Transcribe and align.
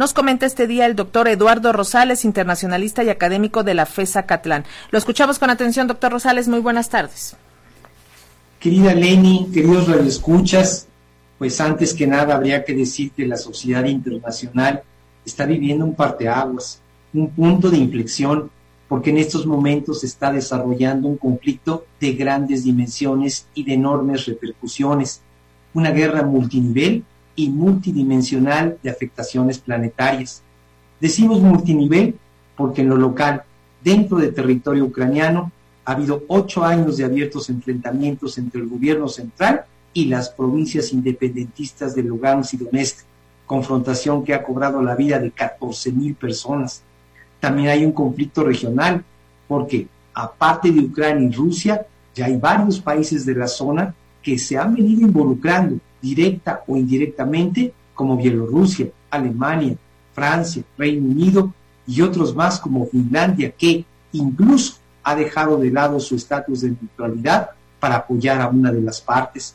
Nos 0.00 0.14
comenta 0.14 0.46
este 0.46 0.66
día 0.66 0.86
el 0.86 0.96
doctor 0.96 1.28
Eduardo 1.28 1.74
Rosales, 1.74 2.24
internacionalista 2.24 3.04
y 3.04 3.10
académico 3.10 3.64
de 3.64 3.74
la 3.74 3.84
FESA 3.84 4.22
Catlán. 4.22 4.64
Lo 4.90 4.96
escuchamos 4.96 5.38
con 5.38 5.50
atención, 5.50 5.88
doctor 5.88 6.10
Rosales. 6.10 6.48
Muy 6.48 6.60
buenas 6.60 6.88
tardes. 6.88 7.36
Querida 8.58 8.94
Leni, 8.94 9.50
queridos 9.52 9.88
radioescuchas, 9.88 10.88
pues 11.36 11.60
antes 11.60 11.92
que 11.92 12.06
nada 12.06 12.34
habría 12.34 12.64
que 12.64 12.72
decir 12.72 13.10
que 13.10 13.26
la 13.26 13.36
sociedad 13.36 13.84
internacional 13.84 14.82
está 15.26 15.44
viviendo 15.44 15.84
un 15.84 15.94
parteaguas, 15.94 16.80
un 17.12 17.28
punto 17.28 17.68
de 17.68 17.76
inflexión, 17.76 18.50
porque 18.88 19.10
en 19.10 19.18
estos 19.18 19.44
momentos 19.44 20.00
se 20.00 20.06
está 20.06 20.32
desarrollando 20.32 21.08
un 21.08 21.18
conflicto 21.18 21.84
de 22.00 22.14
grandes 22.14 22.64
dimensiones 22.64 23.48
y 23.52 23.64
de 23.64 23.74
enormes 23.74 24.24
repercusiones, 24.24 25.20
una 25.74 25.90
guerra 25.90 26.22
multinivel 26.22 27.04
y 27.44 27.48
multidimensional 27.48 28.78
de 28.82 28.90
afectaciones 28.90 29.58
planetarias. 29.58 30.42
Decimos 31.00 31.40
multinivel 31.40 32.14
porque 32.54 32.82
en 32.82 32.90
lo 32.90 32.96
local, 32.96 33.44
dentro 33.82 34.18
del 34.18 34.34
territorio 34.34 34.84
ucraniano, 34.84 35.50
ha 35.86 35.92
habido 35.92 36.22
ocho 36.28 36.62
años 36.62 36.98
de 36.98 37.04
abiertos 37.04 37.48
enfrentamientos 37.48 38.36
entre 38.36 38.60
el 38.60 38.68
gobierno 38.68 39.08
central 39.08 39.64
y 39.94 40.04
las 40.04 40.28
provincias 40.28 40.92
independentistas 40.92 41.94
de 41.94 42.02
Lugansk 42.02 42.54
y 42.54 42.56
Donetsk, 42.58 42.98
confrontación 43.46 44.22
que 44.22 44.34
ha 44.34 44.42
cobrado 44.42 44.82
la 44.82 44.94
vida 44.94 45.18
de 45.18 45.30
14 45.30 45.92
mil 45.92 46.14
personas. 46.14 46.82
También 47.40 47.68
hay 47.68 47.86
un 47.86 47.92
conflicto 47.92 48.44
regional, 48.44 49.02
porque 49.48 49.88
aparte 50.12 50.70
de 50.70 50.80
Ucrania 50.80 51.26
y 51.26 51.32
Rusia, 51.32 51.86
ya 52.14 52.26
hay 52.26 52.36
varios 52.36 52.78
países 52.78 53.24
de 53.24 53.34
la 53.34 53.48
zona 53.48 53.94
que 54.22 54.36
se 54.36 54.58
han 54.58 54.74
venido 54.74 55.00
involucrando 55.00 55.80
directa 56.00 56.62
o 56.66 56.76
indirectamente, 56.76 57.72
como 57.94 58.16
Bielorrusia, 58.16 58.88
Alemania, 59.10 59.76
Francia, 60.14 60.62
Reino 60.76 61.08
Unido 61.08 61.52
y 61.86 62.00
otros 62.02 62.34
más 62.34 62.58
como 62.58 62.86
Finlandia, 62.86 63.50
que 63.50 63.84
incluso 64.12 64.74
ha 65.02 65.14
dejado 65.14 65.56
de 65.56 65.70
lado 65.70 65.98
su 66.00 66.14
estatus 66.14 66.62
de 66.62 66.70
neutralidad 66.70 67.50
para 67.78 67.96
apoyar 67.96 68.40
a 68.40 68.48
una 68.48 68.72
de 68.72 68.82
las 68.82 69.00
partes. 69.00 69.54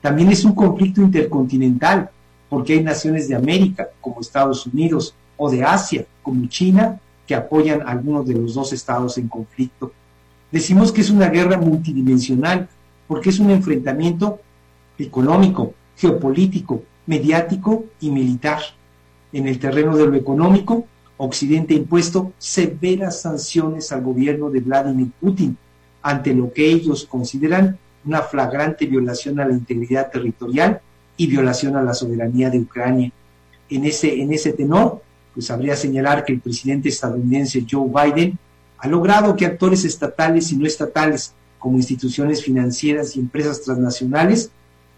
También 0.00 0.30
es 0.30 0.44
un 0.44 0.54
conflicto 0.54 1.02
intercontinental, 1.02 2.10
porque 2.48 2.74
hay 2.74 2.82
naciones 2.82 3.28
de 3.28 3.34
América, 3.34 3.88
como 4.00 4.20
Estados 4.20 4.66
Unidos, 4.66 5.14
o 5.36 5.50
de 5.50 5.62
Asia, 5.62 6.06
como 6.22 6.46
China, 6.46 6.98
que 7.26 7.34
apoyan 7.34 7.82
a 7.82 7.90
algunos 7.90 8.26
de 8.26 8.34
los 8.34 8.54
dos 8.54 8.72
estados 8.72 9.18
en 9.18 9.28
conflicto. 9.28 9.92
Decimos 10.50 10.90
que 10.90 11.02
es 11.02 11.10
una 11.10 11.28
guerra 11.28 11.58
multidimensional, 11.58 12.68
porque 13.06 13.30
es 13.30 13.38
un 13.38 13.50
enfrentamiento 13.50 14.40
económico, 14.98 15.74
geopolítico, 15.98 16.82
mediático 17.06 17.84
y 18.00 18.10
militar. 18.10 18.60
En 19.32 19.46
el 19.46 19.58
terreno 19.58 19.96
de 19.96 20.06
lo 20.06 20.14
económico, 20.14 20.86
Occidente 21.18 21.74
ha 21.74 21.78
impuesto 21.78 22.32
severas 22.38 23.20
sanciones 23.20 23.90
al 23.92 24.02
gobierno 24.02 24.48
de 24.50 24.60
Vladimir 24.60 25.10
Putin 25.20 25.56
ante 26.00 26.32
lo 26.32 26.52
que 26.52 26.70
ellos 26.70 27.04
consideran 27.04 27.76
una 28.04 28.22
flagrante 28.22 28.86
violación 28.86 29.40
a 29.40 29.46
la 29.46 29.52
integridad 29.52 30.10
territorial 30.10 30.80
y 31.16 31.26
violación 31.26 31.76
a 31.76 31.82
la 31.82 31.92
soberanía 31.92 32.48
de 32.48 32.60
Ucrania. 32.60 33.10
En 33.68 33.84
ese, 33.84 34.22
en 34.22 34.32
ese 34.32 34.52
tenor, 34.52 35.02
pues 35.34 35.50
habría 35.50 35.76
señalar 35.76 36.24
que 36.24 36.32
el 36.32 36.40
presidente 36.40 36.88
estadounidense 36.88 37.66
Joe 37.68 37.88
Biden 37.88 38.38
ha 38.78 38.86
logrado 38.86 39.34
que 39.34 39.44
actores 39.44 39.84
estatales 39.84 40.52
y 40.52 40.56
no 40.56 40.66
estatales, 40.66 41.34
como 41.58 41.76
instituciones 41.76 42.44
financieras 42.44 43.16
y 43.16 43.20
empresas 43.20 43.60
transnacionales, 43.62 44.52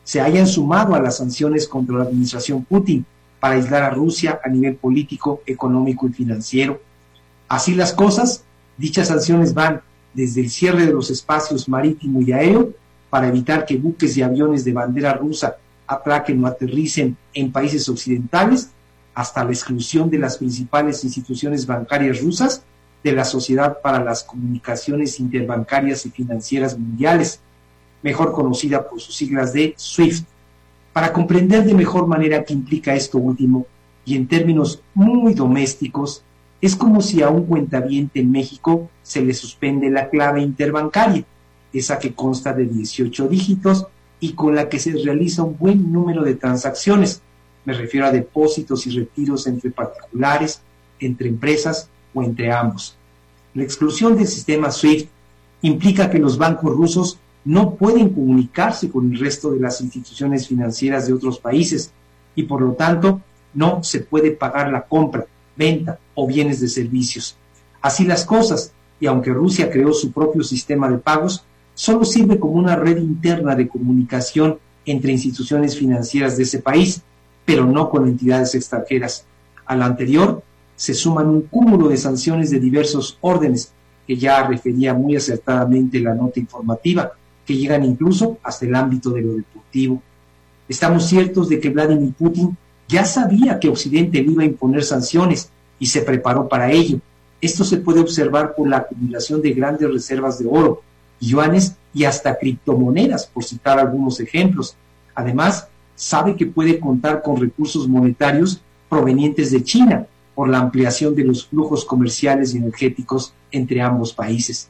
se 0.04 0.20
hayan 0.20 0.46
sumado 0.46 0.94
a 0.94 1.00
las 1.00 1.18
sanciones 1.18 1.68
contra 1.68 1.96
la 1.96 2.04
administración 2.04 2.64
Putin 2.64 3.04
para 3.38 3.54
aislar 3.54 3.82
a 3.82 3.90
Rusia 3.90 4.40
a 4.44 4.48
nivel 4.48 4.76
político, 4.76 5.42
económico 5.46 6.06
y 6.06 6.12
financiero. 6.12 6.80
Así 7.48 7.74
las 7.74 7.92
cosas, 7.92 8.44
dichas 8.76 9.08
sanciones 9.08 9.54
van 9.54 9.80
desde 10.14 10.40
el 10.40 10.50
cierre 10.50 10.86
de 10.86 10.92
los 10.92 11.10
espacios 11.10 11.68
marítimo 11.68 12.20
y 12.20 12.32
aéreo 12.32 12.70
para 13.08 13.28
evitar 13.28 13.64
que 13.64 13.76
buques 13.76 14.16
y 14.16 14.22
aviones 14.22 14.64
de 14.64 14.72
bandera 14.72 15.14
rusa 15.14 15.56
atraquen 15.86 16.42
o 16.44 16.46
aterricen 16.46 17.16
en 17.34 17.50
países 17.50 17.88
occidentales, 17.88 18.70
hasta 19.12 19.44
la 19.44 19.50
exclusión 19.50 20.08
de 20.08 20.18
las 20.18 20.38
principales 20.38 21.02
instituciones 21.02 21.66
bancarias 21.66 22.22
rusas 22.22 22.62
de 23.02 23.12
la 23.12 23.24
Sociedad 23.24 23.78
para 23.82 24.04
las 24.04 24.22
Comunicaciones 24.22 25.18
Interbancarias 25.18 26.06
y 26.06 26.10
Financieras 26.10 26.78
Mundiales, 26.78 27.40
mejor 28.02 28.32
conocida 28.32 28.88
por 28.88 29.00
sus 29.00 29.14
siglas 29.14 29.52
de 29.52 29.74
SWIFT. 29.76 30.26
Para 30.92 31.12
comprender 31.12 31.64
de 31.64 31.74
mejor 31.74 32.06
manera 32.06 32.44
qué 32.44 32.52
implica 32.52 32.94
esto 32.94 33.18
último, 33.18 33.66
y 34.04 34.16
en 34.16 34.26
términos 34.26 34.82
muy 34.94 35.34
domésticos, 35.34 36.24
es 36.60 36.74
como 36.74 37.00
si 37.00 37.22
a 37.22 37.28
un 37.28 37.44
cuentaviente 37.44 38.20
en 38.20 38.30
México 38.30 38.90
se 39.02 39.22
le 39.22 39.34
suspende 39.34 39.90
la 39.90 40.08
clave 40.08 40.42
interbancaria 40.42 41.24
esa 41.72 41.98
que 41.98 42.14
consta 42.14 42.52
de 42.52 42.66
18 42.66 43.28
dígitos 43.28 43.86
y 44.18 44.32
con 44.32 44.54
la 44.54 44.68
que 44.68 44.78
se 44.78 44.92
realiza 44.92 45.42
un 45.42 45.56
buen 45.56 45.92
número 45.92 46.22
de 46.22 46.34
transacciones. 46.34 47.22
Me 47.64 47.72
refiero 47.72 48.06
a 48.06 48.12
depósitos 48.12 48.86
y 48.86 48.90
retiros 48.90 49.46
entre 49.46 49.70
particulares, 49.70 50.60
entre 50.98 51.28
empresas 51.28 51.88
o 52.12 52.22
entre 52.22 52.52
ambos. 52.52 52.96
La 53.54 53.62
exclusión 53.62 54.16
del 54.16 54.26
sistema 54.26 54.70
SWIFT 54.70 55.08
implica 55.62 56.10
que 56.10 56.18
los 56.18 56.38
bancos 56.38 56.74
rusos 56.74 57.18
no 57.44 57.74
pueden 57.74 58.10
comunicarse 58.10 58.90
con 58.90 59.12
el 59.12 59.18
resto 59.18 59.50
de 59.50 59.60
las 59.60 59.80
instituciones 59.80 60.46
financieras 60.46 61.06
de 61.06 61.14
otros 61.14 61.38
países 61.38 61.92
y 62.34 62.44
por 62.44 62.60
lo 62.60 62.72
tanto 62.72 63.20
no 63.54 63.82
se 63.82 64.00
puede 64.00 64.32
pagar 64.32 64.70
la 64.70 64.82
compra, 64.82 65.26
venta 65.56 65.98
o 66.14 66.26
bienes 66.26 66.60
de 66.60 66.68
servicios. 66.68 67.36
Así 67.80 68.04
las 68.04 68.24
cosas, 68.24 68.72
y 69.00 69.06
aunque 69.06 69.32
Rusia 69.32 69.70
creó 69.70 69.92
su 69.92 70.12
propio 70.12 70.42
sistema 70.42 70.88
de 70.88 70.98
pagos, 70.98 71.44
solo 71.74 72.04
sirve 72.04 72.38
como 72.38 72.54
una 72.54 72.76
red 72.76 72.98
interna 72.98 73.54
de 73.54 73.68
comunicación 73.68 74.58
entre 74.84 75.12
instituciones 75.12 75.76
financieras 75.76 76.36
de 76.36 76.42
ese 76.42 76.60
país, 76.60 77.02
pero 77.44 77.64
no 77.64 77.90
con 77.90 78.06
entidades 78.06 78.54
extranjeras. 78.54 79.24
A 79.64 79.74
lo 79.74 79.84
anterior 79.84 80.42
se 80.76 80.94
suman 80.94 81.28
un 81.28 81.42
cúmulo 81.42 81.88
de 81.88 81.96
sanciones 81.96 82.50
de 82.50 82.60
diversos 82.60 83.18
órdenes, 83.20 83.72
que 84.06 84.16
ya 84.16 84.46
refería 84.46 84.92
muy 84.94 85.16
acertadamente 85.16 86.00
la 86.00 86.14
nota 86.14 86.40
informativa, 86.40 87.12
que 87.50 87.56
llegan 87.56 87.84
incluso 87.84 88.38
hasta 88.44 88.64
el 88.64 88.76
ámbito 88.76 89.10
de 89.10 89.22
lo 89.22 89.32
deportivo. 89.32 90.00
Estamos 90.68 91.08
ciertos 91.08 91.48
de 91.48 91.58
que 91.58 91.70
Vladimir 91.70 92.12
Putin 92.12 92.56
ya 92.86 93.04
sabía 93.04 93.58
que 93.58 93.68
Occidente 93.68 94.22
le 94.22 94.30
iba 94.30 94.44
a 94.44 94.46
imponer 94.46 94.84
sanciones 94.84 95.50
y 95.80 95.86
se 95.86 96.02
preparó 96.02 96.48
para 96.48 96.70
ello. 96.70 97.00
Esto 97.40 97.64
se 97.64 97.78
puede 97.78 97.98
observar 97.98 98.54
por 98.54 98.68
la 98.68 98.76
acumulación 98.76 99.42
de 99.42 99.50
grandes 99.50 99.92
reservas 99.92 100.38
de 100.38 100.46
oro, 100.48 100.82
yuanes 101.18 101.74
y 101.92 102.04
hasta 102.04 102.38
criptomonedas, 102.38 103.26
por 103.26 103.42
citar 103.42 103.80
algunos 103.80 104.20
ejemplos. 104.20 104.76
Además, 105.16 105.66
sabe 105.96 106.36
que 106.36 106.46
puede 106.46 106.78
contar 106.78 107.20
con 107.20 107.36
recursos 107.36 107.88
monetarios 107.88 108.62
provenientes 108.88 109.50
de 109.50 109.64
China 109.64 110.06
por 110.36 110.48
la 110.48 110.60
ampliación 110.60 111.16
de 111.16 111.24
los 111.24 111.48
flujos 111.48 111.84
comerciales 111.84 112.54
y 112.54 112.58
energéticos 112.58 113.34
entre 113.50 113.82
ambos 113.82 114.12
países. 114.12 114.68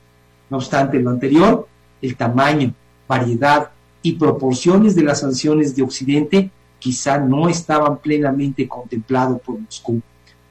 No 0.49 0.57
obstante 0.57 0.99
lo 0.99 1.11
anterior, 1.11 1.69
el 2.03 2.17
tamaño, 2.17 2.75
variedad 3.07 3.71
y 4.03 4.13
proporciones 4.13 4.95
de 4.95 5.03
las 5.03 5.21
sanciones 5.21 5.77
de 5.77 5.83
Occidente 5.83 6.51
quizá 6.79 7.19
no 7.19 7.49
estaban 7.49 7.99
plenamente 7.99 8.67
contemplados 8.67 9.41
por 9.43 9.59
Moscú. 9.59 10.01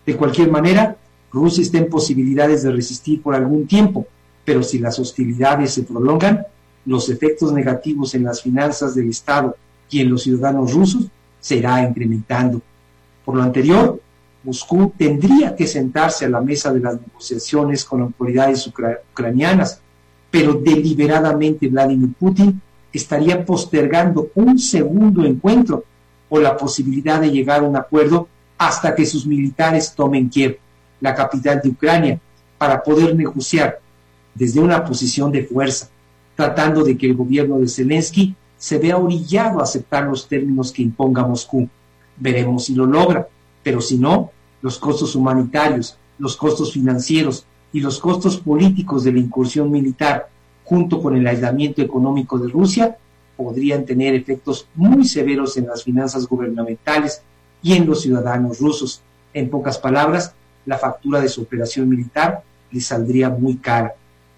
De 0.05 0.15
cualquier 0.15 0.51
manera, 0.51 0.97
Rusia 1.31 1.61
está 1.61 1.77
en 1.77 1.89
posibilidades 1.89 2.63
de 2.63 2.71
resistir 2.71 3.21
por 3.21 3.35
algún 3.35 3.67
tiempo, 3.67 4.07
pero 4.45 4.63
si 4.63 4.79
las 4.79 4.97
hostilidades 4.99 5.73
se 5.73 5.83
prolongan, 5.83 6.45
los 6.85 7.09
efectos 7.09 7.51
negativos 7.51 8.15
en 8.15 8.23
las 8.23 8.41
finanzas 8.41 8.95
del 8.95 9.09
Estado 9.09 9.55
y 9.89 10.01
en 10.01 10.09
los 10.09 10.23
ciudadanos 10.23 10.73
rusos 10.73 11.07
se 11.39 11.57
irá 11.57 11.83
incrementando. 11.83 12.61
Por 13.25 13.35
lo 13.35 13.43
anterior, 13.43 14.01
Moscú 14.43 14.93
tendría 14.97 15.55
que 15.55 15.67
sentarse 15.67 16.25
a 16.25 16.29
la 16.29 16.41
mesa 16.41 16.73
de 16.73 16.79
las 16.79 16.99
negociaciones 16.99 17.83
con 17.83 18.01
autoridades 18.01 18.65
ucranianas, 18.67 19.81
pero 20.31 20.53
deliberadamente 20.53 21.67
Vladimir 21.67 22.13
Putin 22.19 22.61
estaría 22.93 23.45
postergando 23.45 24.29
un 24.35 24.59
segundo 24.59 25.25
encuentro 25.25 25.83
o 26.29 26.39
la 26.39 26.55
posibilidad 26.57 27.19
de 27.19 27.31
llegar 27.31 27.61
a 27.61 27.67
un 27.67 27.75
acuerdo 27.75 28.27
hasta 28.57 28.93
que 28.93 29.05
sus 29.05 29.25
militares 29.25 29.93
tomen 29.95 30.29
Kiev, 30.29 30.59
la 31.01 31.15
capital 31.15 31.61
de 31.63 31.69
Ucrania, 31.69 32.19
para 32.57 32.83
poder 32.83 33.15
negociar 33.15 33.79
desde 34.35 34.59
una 34.59 34.83
posición 34.83 35.31
de 35.31 35.45
fuerza, 35.45 35.89
tratando 36.35 36.83
de 36.83 36.97
que 36.97 37.07
el 37.07 37.15
gobierno 37.15 37.57
de 37.57 37.67
Zelensky 37.67 38.35
se 38.57 38.77
vea 38.77 38.97
orillado 38.97 39.59
a 39.59 39.63
aceptar 39.63 40.05
los 40.05 40.27
términos 40.27 40.71
que 40.71 40.81
imponga 40.81 41.25
Moscú. 41.25 41.67
Veremos 42.17 42.65
si 42.65 42.75
lo 42.75 42.85
logra, 42.85 43.27
pero 43.63 43.81
si 43.81 43.97
no, 43.97 44.31
los 44.61 44.77
costos 44.77 45.15
humanitarios, 45.15 45.97
los 46.17 46.35
costos 46.35 46.73
financieros 46.73 47.45
y 47.71 47.81
los 47.81 47.99
costos 47.99 48.37
políticos 48.37 49.03
de 49.03 49.13
la 49.13 49.19
incursión 49.19 49.71
militar, 49.71 50.29
junto 50.63 51.01
con 51.01 51.15
el 51.15 51.27
aislamiento 51.27 51.81
económico 51.81 52.37
de 52.37 52.49
Rusia, 52.49 52.97
podrían 53.35 53.85
tener 53.85 54.13
efectos 54.15 54.67
muy 54.75 55.05
severos 55.05 55.55
en 55.57 55.67
las 55.67 55.83
finanzas 55.83 56.27
gubernamentales 56.27 57.21
y 57.61 57.73
en 57.73 57.85
los 57.85 58.01
ciudadanos 58.01 58.59
rusos, 58.59 59.01
En 59.31 59.49
pocas 59.49 59.77
palabras, 59.77 60.33
la 60.65 60.79
factura 60.79 61.21
de 61.21 61.29
su 61.29 61.43
operación 61.43 61.87
militar 61.87 62.43
le 62.71 62.81
saldría 62.81 63.29
muy 63.29 63.57
cara. 63.57 63.93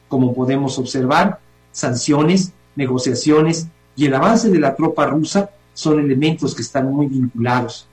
Como 0.10 0.34
podemos 0.34 0.78
observar, 0.78 1.40
sanciones, 1.72 2.52
negociaciones 2.76 3.68
y 3.96 4.06
el 4.06 4.14
avance 4.14 4.50
de 4.50 4.60
la 4.60 4.76
tropa 4.76 5.06
rusa 5.06 5.50
son 5.74 6.00
elementos 6.00 6.54
que 6.54 6.62
están 6.62 6.92
muy 6.92 7.08
vinculados. 7.08 7.88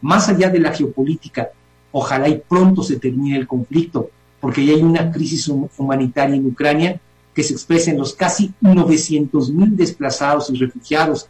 Más 0.00 0.28
allá 0.28 0.50
de 0.50 0.58
la 0.58 0.72
geopolítica, 0.72 1.50
ojalá 1.92 2.28
y 2.28 2.42
pronto 2.46 2.82
se 2.82 2.98
termine 2.98 3.36
el 3.36 3.46
conflicto, 3.46 4.10
porque 4.40 4.64
ya 4.64 4.74
hay 4.74 4.82
una 4.82 5.12
crisis 5.12 5.48
humanitaria 5.76 6.36
en 6.36 6.46
Ucrania 6.46 7.00
que 7.34 7.42
se 7.42 7.52
expresa 7.52 7.90
en 7.90 7.98
los 7.98 8.14
casi 8.14 8.52
900 8.60 9.50
mil 9.50 9.76
desplazados 9.76 10.50
y 10.50 10.56
refugiados, 10.56 11.28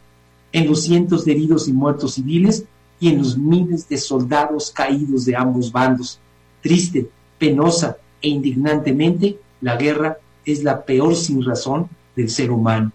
en 0.51 0.67
los 0.67 0.83
cientos 0.83 1.25
de 1.25 1.33
heridos 1.33 1.67
y 1.67 1.73
muertos 1.73 2.15
civiles 2.15 2.65
y 2.99 3.09
en 3.09 3.19
los 3.19 3.37
miles 3.37 3.87
de 3.87 3.97
soldados 3.97 4.71
caídos 4.71 5.25
de 5.25 5.35
ambos 5.35 5.71
bandos. 5.71 6.19
Triste, 6.61 7.09
penosa 7.37 7.97
e 8.21 8.29
indignantemente, 8.29 9.39
la 9.61 9.75
guerra 9.75 10.17
es 10.45 10.63
la 10.63 10.83
peor 10.83 11.15
sin 11.15 11.43
razón 11.43 11.87
del 12.15 12.29
ser 12.29 12.51
humano. 12.51 12.91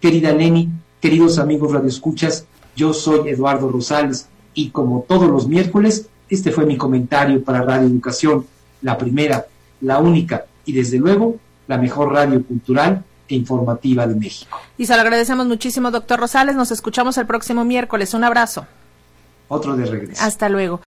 Querida 0.00 0.32
Leni, 0.32 0.68
queridos 1.00 1.38
amigos 1.38 1.72
radioescuchas, 1.72 2.46
yo 2.74 2.92
soy 2.92 3.28
Eduardo 3.28 3.70
Rosales 3.70 4.28
y 4.54 4.70
como 4.70 5.04
todos 5.08 5.28
los 5.30 5.48
miércoles, 5.48 6.08
este 6.28 6.50
fue 6.50 6.66
mi 6.66 6.76
comentario 6.76 7.42
para 7.42 7.62
Radio 7.62 7.88
Educación, 7.88 8.46
la 8.86 8.96
primera, 8.96 9.44
la 9.80 9.98
única 9.98 10.44
y 10.64 10.72
desde 10.72 10.98
luego 10.98 11.36
la 11.66 11.76
mejor 11.76 12.12
radio 12.12 12.42
cultural 12.44 13.02
e 13.28 13.34
informativa 13.34 14.06
de 14.06 14.14
México. 14.14 14.60
Y 14.78 14.86
se 14.86 14.94
lo 14.94 15.00
agradecemos 15.00 15.44
muchísimo, 15.46 15.90
doctor 15.90 16.20
Rosales. 16.20 16.54
Nos 16.54 16.70
escuchamos 16.70 17.18
el 17.18 17.26
próximo 17.26 17.64
miércoles. 17.64 18.14
Un 18.14 18.22
abrazo. 18.22 18.64
Otro 19.48 19.76
de 19.76 19.86
regreso. 19.86 20.22
Hasta 20.22 20.48
luego. 20.48 20.80